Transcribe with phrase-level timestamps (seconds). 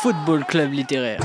[0.00, 1.18] Football Club littéraire.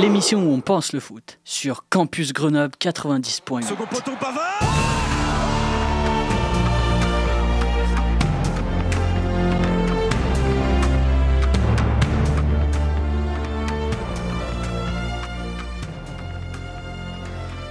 [0.00, 4.73] L'émission où on pense le foot sur Campus Grenoble 90.8.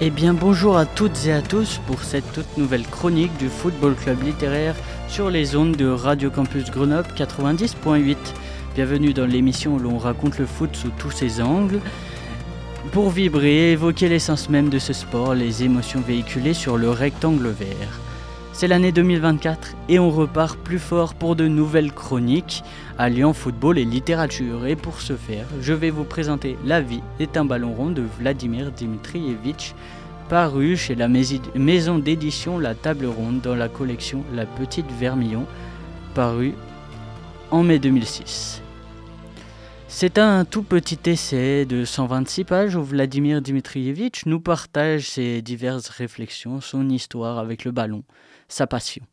[0.05, 3.95] Eh bien bonjour à toutes et à tous pour cette toute nouvelle chronique du Football
[3.95, 4.75] Club littéraire
[5.07, 8.17] sur les ondes de Radio Campus Grenoble 90.8.
[8.75, 11.79] Bienvenue dans l'émission où l'on raconte le foot sous tous ses angles.
[12.91, 17.47] Pour vibrer et évoquer l'essence même de ce sport, les émotions véhiculées sur le rectangle
[17.47, 18.02] vert.
[18.55, 22.63] C'est l'année 2024 et on repart plus fort pour de nouvelles chroniques
[22.99, 24.67] alliant football et littérature.
[24.67, 28.03] Et pour ce faire, je vais vous présenter La vie est un ballon rond de
[28.19, 29.73] Vladimir Dimitrievitch,
[30.29, 35.47] paru chez la maison d'édition La Table Ronde dans la collection La Petite Vermillon,
[36.13, 36.53] paru
[37.49, 38.61] en mai 2006.
[39.87, 45.89] C'est un tout petit essai de 126 pages où Vladimir Dimitrievitch nous partage ses diverses
[45.89, 48.03] réflexions, son histoire avec le ballon,
[48.53, 49.03] sa passion.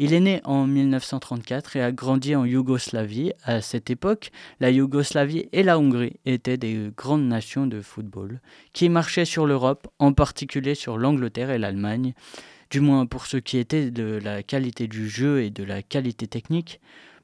[0.00, 3.32] Il est né en 1934 et a grandi en Yougoslavie.
[3.42, 8.40] À cette époque, la Yougoslavie et la Hongrie étaient des grandes nations de football
[8.72, 12.14] qui marchaient sur l'Europe, en particulier sur l'Angleterre et l'Allemagne,
[12.70, 16.28] du moins pour ce qui était de la qualité du jeu et de la qualité
[16.28, 16.80] technique.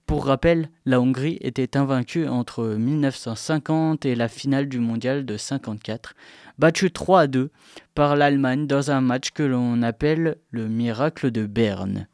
[0.07, 6.15] Pour rappel, la Hongrie était invaincue entre 1950 et la finale du mondial de 54,
[6.59, 7.51] battue 3 à 2
[7.95, 12.07] par l'Allemagne dans un match que l'on appelle le miracle de Berne.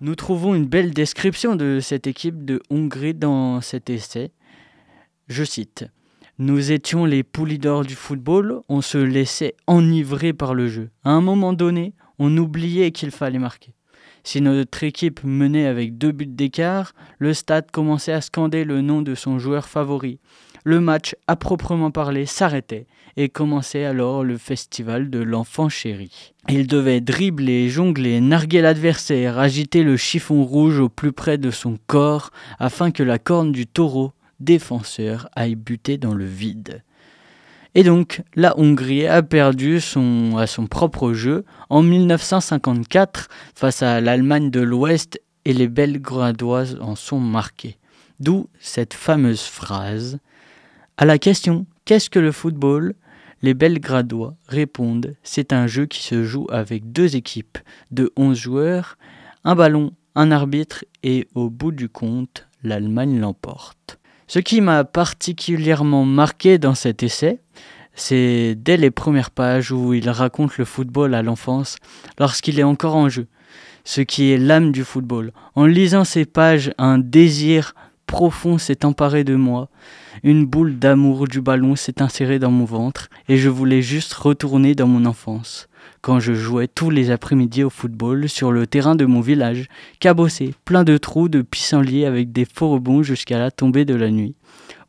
[0.00, 4.32] Nous trouvons une belle description de cette équipe de Hongrie dans cet essai.
[5.28, 5.84] Je cite
[6.38, 10.90] Nous étions les poulies d'or du football, on se laissait enivrer par le jeu.
[11.04, 13.72] À un moment donné, on oubliait qu'il fallait marquer.
[14.24, 19.02] Si notre équipe menait avec deux buts d'écart, le stade commençait à scander le nom
[19.02, 20.18] de son joueur favori.
[20.64, 22.86] Le match, à proprement parler, s'arrêtait
[23.16, 26.34] et commençait alors le festival de l'enfant chéri.
[26.48, 31.78] Il devait dribbler, jongler, narguer l'adversaire, agiter le chiffon rouge au plus près de son
[31.86, 36.82] corps afin que la corne du taureau défenseur aille buter dans le vide.
[37.74, 44.00] Et donc, la Hongrie a perdu son, à son propre jeu en 1954 face à
[44.00, 47.78] l'Allemagne de l'Ouest et les Belgradoises en sont marquées.
[48.18, 50.18] D'où cette fameuse phrase
[50.96, 52.94] À la question Qu'est-ce que le football?
[53.42, 57.58] Les Belgradois répondent C'est un jeu qui se joue avec deux équipes
[57.92, 58.98] de 11 joueurs,
[59.44, 63.99] un ballon, un arbitre et au bout du compte, l'Allemagne l'emporte.
[64.32, 67.40] Ce qui m'a particulièrement marqué dans cet essai,
[67.94, 71.78] c'est dès les premières pages où il raconte le football à l'enfance
[72.16, 73.26] lorsqu'il est encore en jeu,
[73.82, 75.32] ce qui est l'âme du football.
[75.56, 77.74] En lisant ces pages, un désir
[78.06, 79.68] profond s'est emparé de moi,
[80.22, 84.76] une boule d'amour du ballon s'est insérée dans mon ventre et je voulais juste retourner
[84.76, 85.68] dans mon enfance
[86.00, 89.66] quand je jouais tous les après-midi au football sur le terrain de mon village,
[89.98, 94.10] cabossé, plein de trous, de pissenlits avec des faux rebonds jusqu'à la tombée de la
[94.10, 94.34] nuit.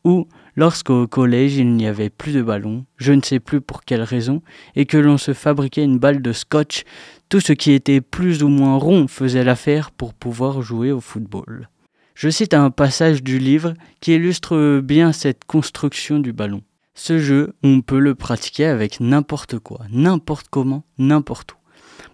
[0.04, 4.02] Ou lorsqu'au collège il n'y avait plus de ballon, je ne sais plus pour quelle
[4.02, 4.42] raison,
[4.76, 6.84] et que l'on se fabriquait une balle de scotch,
[7.30, 11.70] tout ce qui était plus ou moins rond faisait l'affaire pour pouvoir jouer au football.
[12.16, 16.62] Je cite un passage du livre qui illustre bien cette construction du ballon.
[16.94, 21.56] Ce jeu, on peut le pratiquer avec n'importe quoi, n'importe comment, n'importe où.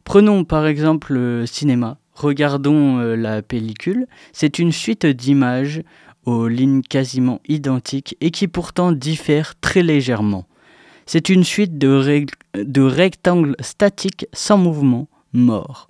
[0.04, 1.98] Prenons par exemple le cinéma.
[2.14, 4.08] Regardons euh, la pellicule.
[4.34, 5.84] C'est une suite d'images
[6.26, 10.46] aux lignes quasiment identiques et qui pourtant diffèrent très légèrement.
[11.06, 15.90] C'est une suite de, de rectangles statiques sans mouvement, morts.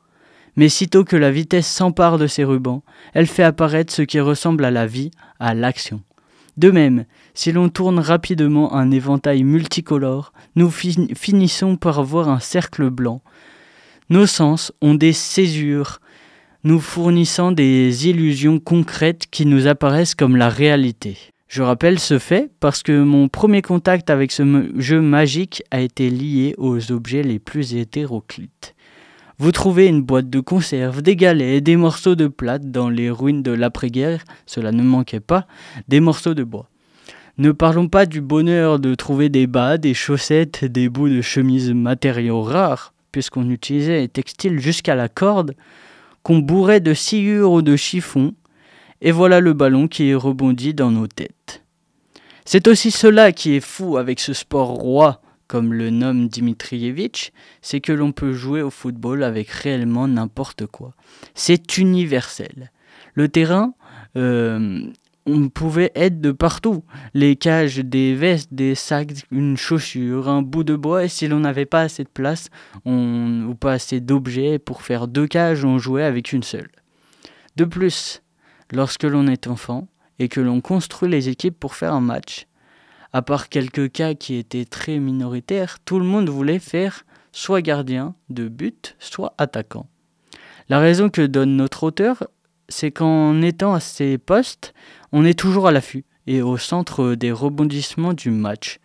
[0.56, 2.84] Mais sitôt que la vitesse s'empare de ces rubans,
[3.14, 6.02] elle fait apparaître ce qui ressemble à la vie, à l'action.
[6.58, 7.06] De même,
[7.38, 13.22] si l'on tourne rapidement un éventail multicolore, nous finissons par voir un cercle blanc.
[14.10, 16.00] Nos sens ont des césures,
[16.64, 21.16] nous fournissant des illusions concrètes qui nous apparaissent comme la réalité.
[21.48, 26.10] Je rappelle ce fait parce que mon premier contact avec ce jeu magique a été
[26.10, 28.74] lié aux objets les plus hétéroclites.
[29.38, 33.44] Vous trouvez une boîte de conserve, des galets, des morceaux de plate dans les ruines
[33.44, 35.46] de l'après-guerre, cela ne manquait pas,
[35.88, 36.68] des morceaux de bois.
[37.38, 41.72] Ne parlons pas du bonheur de trouver des bas, des chaussettes, des bouts de chemise
[41.72, 45.56] matériaux rares, puisqu'on utilisait les textiles jusqu'à la corde,
[46.24, 48.34] qu'on bourrait de sciure ou de chiffon,
[49.02, 51.64] et voilà le ballon qui rebondit dans nos têtes.
[52.44, 57.32] C'est aussi cela qui est fou avec ce sport roi comme le nomme Dimitrievitch,
[57.62, 60.94] c'est que l'on peut jouer au football avec réellement n'importe quoi.
[61.36, 62.72] C'est universel.
[63.14, 63.74] Le terrain,
[64.18, 64.84] euh,
[65.28, 66.84] on pouvait être de partout.
[67.14, 71.04] Les cages, des vestes, des sacs, une chaussure, un bout de bois.
[71.04, 72.50] Et si l'on n'avait pas assez de place
[72.86, 76.72] on, ou pas assez d'objets pour faire deux cages, on jouait avec une seule.
[77.58, 78.24] De plus,
[78.72, 79.88] lorsque l'on est enfant
[80.18, 82.48] et que l'on construit les équipes pour faire un match,
[83.12, 88.16] à part quelques cas qui étaient très minoritaires, tout le monde voulait faire soit gardien
[88.30, 89.88] de but, soit attaquant.
[90.70, 92.24] La raison que donne notre auteur,
[92.70, 94.74] c'est qu'en étant à ces postes,
[95.12, 98.80] on est toujours à l'affût et au centre des rebondissements du match.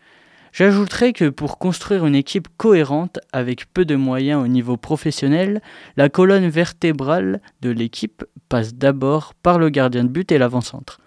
[0.52, 5.62] J'ajouterai que pour construire une équipe cohérente avec peu de moyens au niveau professionnel,
[5.96, 11.00] la colonne vertébrale de l'équipe passe d'abord par le gardien de but et l'avant-centre.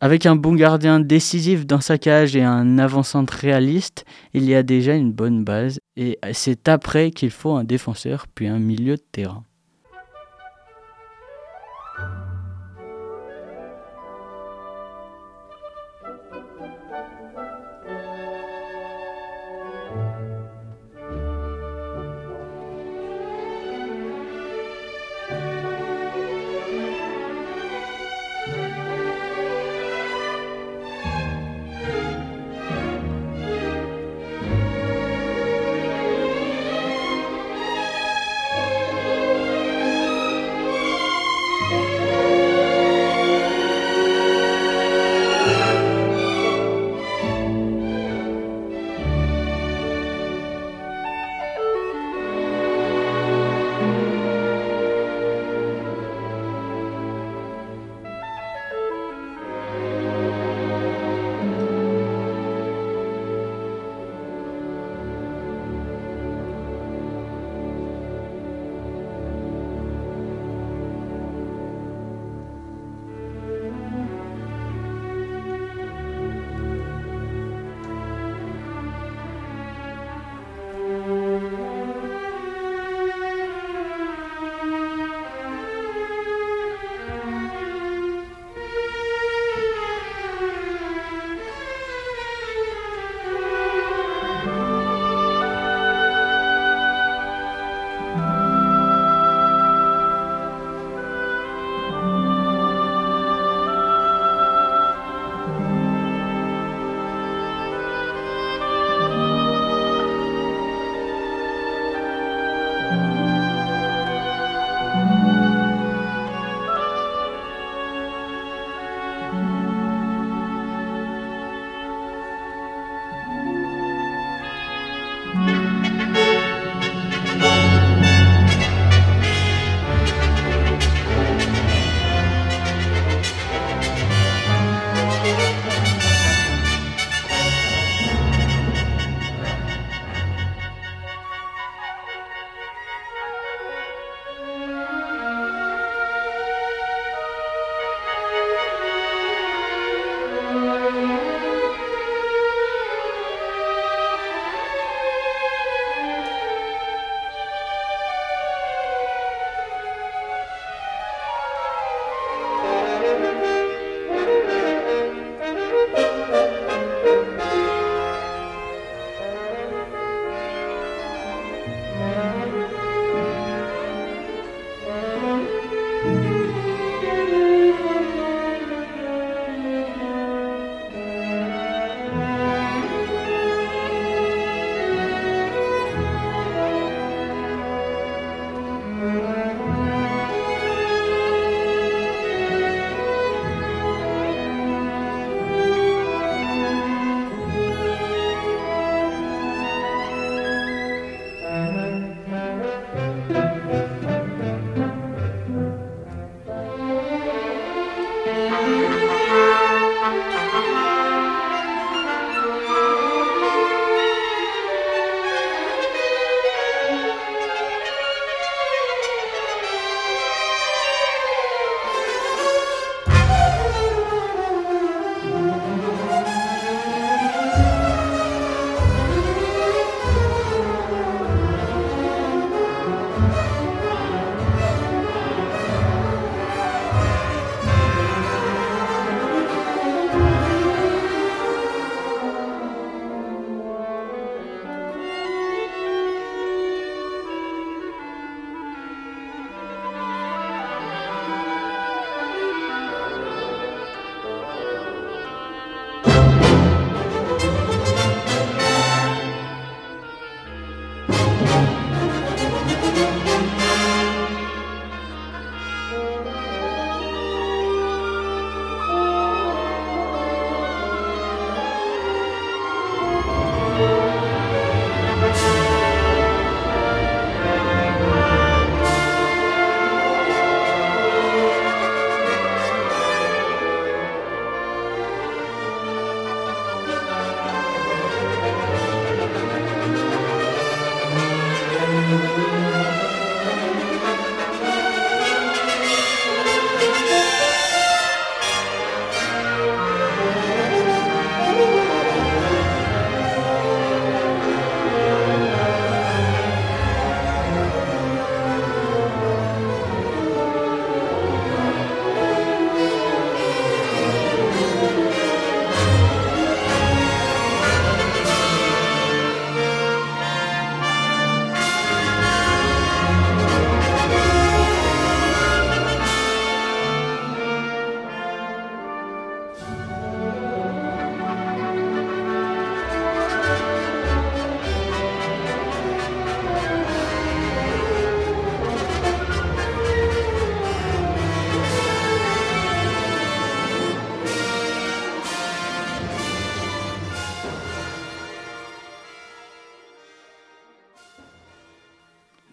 [0.00, 4.62] Avec un bon gardien décisif dans sa cage et un avant-centre réaliste, il y a
[4.62, 9.02] déjà une bonne base et c'est après qu'il faut un défenseur puis un milieu de
[9.10, 9.42] terrain.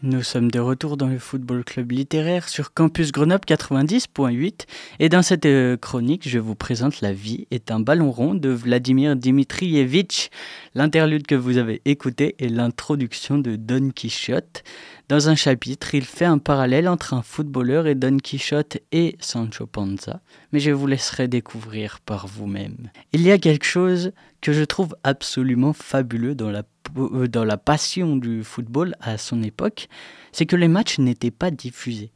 [0.05, 4.67] Nous sommes de retour dans le Football Club littéraire sur Campus Grenoble 90.8
[4.99, 8.49] et dans cette euh, chronique, je vous présente La vie est un ballon rond de
[8.49, 10.29] Vladimir Dimitrievitch.
[10.75, 14.63] L'interlude que vous avez écouté est l'introduction de Don Quichotte.
[15.09, 19.65] Dans un chapitre, il fait un parallèle entre un footballeur et Don Quichotte et Sancho
[19.65, 20.21] Panza,
[20.51, 22.91] mais je vous laisserai découvrir par vous-même.
[23.11, 26.61] Il y a quelque chose que je trouve absolument fabuleux dans la
[26.93, 29.87] dans la passion du football à son époque,
[30.31, 32.11] c'est que les matchs n'étaient pas diffusés.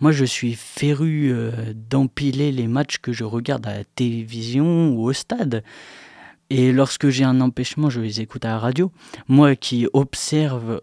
[0.00, 5.04] Moi, je suis féru euh, d'empiler les matchs que je regarde à la télévision ou
[5.04, 5.62] au stade.
[6.48, 8.90] Et lorsque j'ai un empêchement, je les écoute à la radio.
[9.28, 10.80] Moi qui observe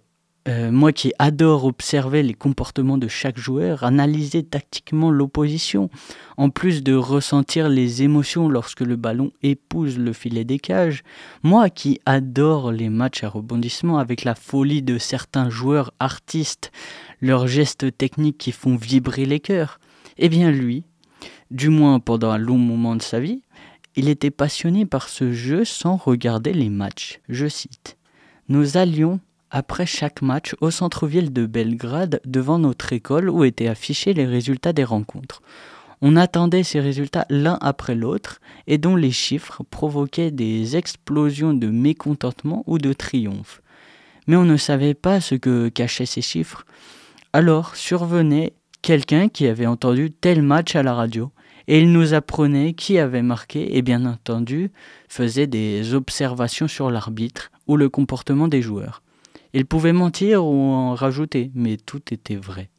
[0.47, 5.89] euh, moi qui adore observer les comportements de chaque joueur, analyser tactiquement l'opposition,
[6.37, 11.03] en plus de ressentir les émotions lorsque le ballon épouse le filet des cages,
[11.43, 16.71] moi qui adore les matchs à rebondissement avec la folie de certains joueurs artistes,
[17.21, 19.79] leurs gestes techniques qui font vibrer les cœurs,
[20.17, 20.85] eh bien lui,
[21.51, 23.41] du moins pendant un long moment de sa vie,
[23.97, 27.19] il était passionné par ce jeu sans regarder les matchs.
[27.27, 27.97] Je cite.
[28.47, 29.19] Nous allions
[29.51, 34.73] après chaque match au centre-ville de Belgrade devant notre école où étaient affichés les résultats
[34.73, 35.41] des rencontres.
[36.01, 41.67] On attendait ces résultats l'un après l'autre et dont les chiffres provoquaient des explosions de
[41.67, 43.61] mécontentement ou de triomphe.
[44.27, 46.65] Mais on ne savait pas ce que cachaient ces chiffres.
[47.33, 51.31] Alors survenait quelqu'un qui avait entendu tel match à la radio
[51.67, 54.71] et il nous apprenait qui avait marqué et bien entendu
[55.09, 59.01] faisait des observations sur l'arbitre ou le comportement des joueurs.
[59.53, 62.69] Il pouvait mentir ou en rajouter, mais tout était vrai.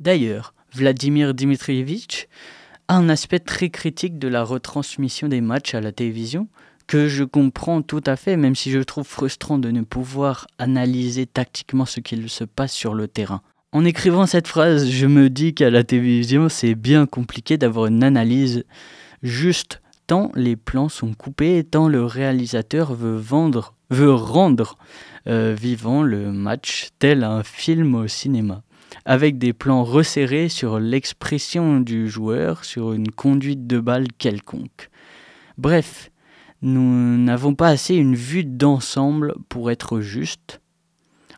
[0.00, 2.26] D'ailleurs, Vladimir Dmitrievitch
[2.88, 6.48] a un aspect très critique de la retransmission des matchs à la télévision,
[6.86, 11.26] que je comprends tout à fait, même si je trouve frustrant de ne pouvoir analyser
[11.26, 13.42] tactiquement ce qu'il se passe sur le terrain.
[13.72, 18.04] En écrivant cette phrase, je me dis qu'à la télévision, c'est bien compliqué d'avoir une
[18.04, 18.64] analyse
[19.22, 24.76] juste tant les plans sont coupés, tant le réalisateur veut vendre, veut rendre
[25.28, 28.62] euh, vivant le match tel un film au cinéma,
[29.04, 34.90] avec des plans resserrés sur l'expression du joueur, sur une conduite de balle quelconque.
[35.58, 36.10] Bref,
[36.62, 40.60] nous n'avons pas assez une vue d'ensemble pour être juste.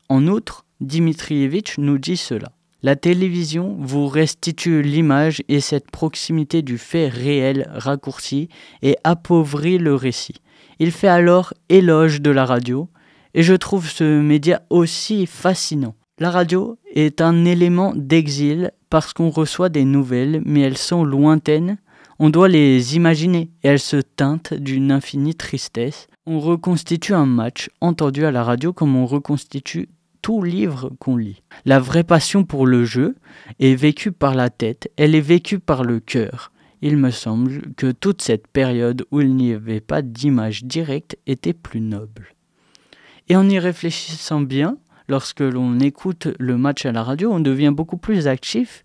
[0.08, 2.52] En outre, Dimitrievitch nous dit cela.
[2.82, 8.50] La télévision vous restitue l'image et cette proximité du fait réel raccourci
[8.82, 10.34] et appauvrit le récit.
[10.78, 12.88] Il fait alors éloge de la radio,
[13.34, 15.94] et je trouve ce média aussi fascinant.
[16.18, 21.78] La radio est un élément d'exil parce qu'on reçoit des nouvelles, mais elles sont lointaines.
[22.20, 26.06] On doit les imaginer et elles se teintent d'une infinie tristesse.
[26.26, 29.88] On reconstitue un match entendu à la radio comme on reconstitue
[30.22, 31.42] tout livre qu'on lit.
[31.66, 33.16] La vraie passion pour le jeu
[33.58, 36.52] est vécue par la tête, elle est vécue par le cœur.
[36.86, 41.54] Il me semble que toute cette période où il n'y avait pas d'image directe était
[41.54, 42.34] plus noble.
[43.30, 44.76] Et en y réfléchissant bien,
[45.08, 48.82] lorsque l'on écoute le match à la radio, on devient beaucoup plus actif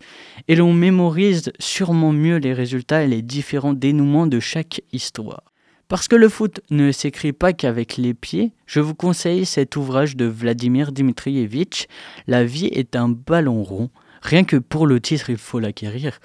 [0.48, 5.42] et l'on mémorise sûrement mieux les résultats et les différents dénouements de chaque histoire.
[5.88, 10.16] Parce que le foot ne s'écrit pas qu'avec les pieds, je vous conseille cet ouvrage
[10.16, 11.86] de Vladimir Dmitrievitch,
[12.26, 13.90] La vie est un ballon rond.
[14.22, 16.20] Rien que pour le titre, il faut l'acquérir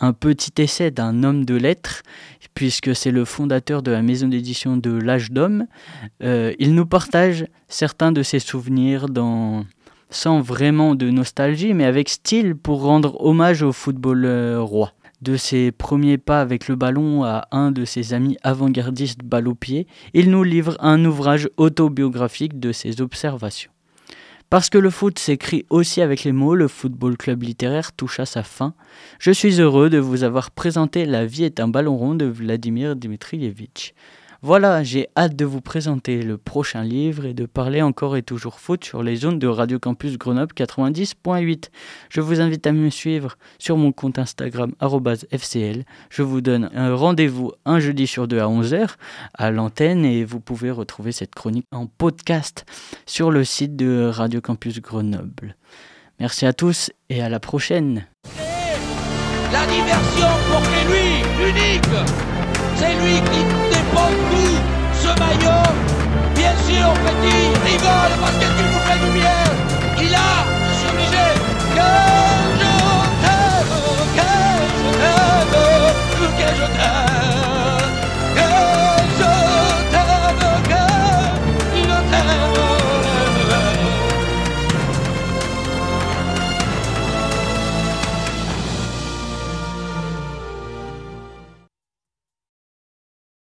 [0.00, 2.02] un petit essai d'un homme de lettres,
[2.54, 5.66] puisque c'est le fondateur de la maison d'édition de l'âge d'homme.
[6.22, 9.06] Euh, il nous partage certains de ses souvenirs
[10.10, 14.26] sans vraiment de nostalgie, mais avec style pour rendre hommage au football
[14.58, 14.92] roi.
[15.20, 19.54] De ses premiers pas avec le ballon à un de ses amis avant-gardistes balle au
[19.56, 23.72] pied, il nous livre un ouvrage autobiographique de ses observations.
[24.50, 28.24] Parce que le foot s'écrit aussi avec les mots, le football club littéraire touche à
[28.24, 28.72] sa fin.
[29.18, 32.96] Je suis heureux de vous avoir présenté La vie est un ballon rond de Vladimir
[32.96, 33.92] Dmitrievitch.
[34.40, 38.60] Voilà, j'ai hâte de vous présenter le prochain livre et de parler encore et toujours
[38.60, 41.70] foot sur les zones de Radio Campus Grenoble 90.8.
[42.08, 44.74] Je vous invite à me suivre sur mon compte Instagram
[45.32, 45.84] FCL.
[46.08, 48.90] Je vous donne un rendez-vous un jeudi sur deux à 11h
[49.34, 52.64] à l'antenne et vous pouvez retrouver cette chronique en podcast
[53.06, 55.56] sur le site de Radio Campus Grenoble.
[56.20, 58.06] Merci à tous et à la prochaine.
[66.88, 69.52] on petit, rigole parce que tu vous fait lumière.
[70.00, 70.32] Il a,
[70.66, 71.26] je suis obligé,
[71.76, 71.90] que
[72.60, 72.70] je
[73.22, 73.72] t'aime,
[74.16, 74.30] que
[74.78, 75.48] je t'aime,
[76.38, 77.07] que je t'aime.